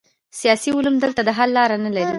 سیاسي 0.39 0.69
علوم 0.77 0.95
دلته 1.03 1.21
د 1.23 1.29
حل 1.37 1.49
لاره 1.57 1.75
نلري. 1.83 2.03